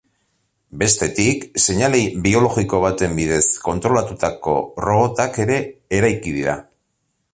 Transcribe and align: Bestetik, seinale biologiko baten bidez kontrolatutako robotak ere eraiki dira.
Bestetik, 0.83 1.43
seinale 1.63 1.99
biologiko 2.23 2.79
baten 2.85 3.13
bidez 3.19 3.43
kontrolatutako 3.67 4.57
robotak 4.89 5.39
ere 5.45 5.61
eraiki 5.99 6.35
dira. 6.41 6.57